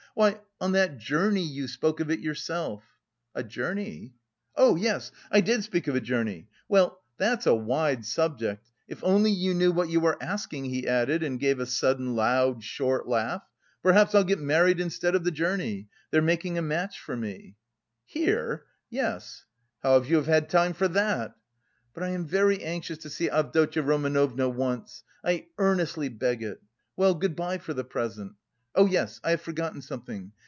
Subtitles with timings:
[0.13, 2.83] "Why, on that 'journey'; you spoke of it yourself."
[3.33, 4.13] "A journey?
[4.57, 5.09] Oh, yes.
[5.31, 6.49] I did speak of a journey.
[6.67, 8.69] Well, that's a wide subject....
[8.89, 12.61] if only you knew what you are asking," he added, and gave a sudden, loud,
[12.61, 13.41] short laugh.
[13.81, 15.87] "Perhaps I'll get married instead of the journey.
[16.09, 17.55] They're making a match for me."
[18.03, 19.45] "Here?" "Yes."
[19.81, 21.35] "How have you had time for that?"
[21.93, 25.05] "But I am very anxious to see Avdotya Romanovna once.
[25.23, 26.61] I earnestly beg it.
[26.97, 28.33] Well, good bye for the present.
[28.73, 29.19] Oh, yes.
[29.21, 30.31] I have forgotten something.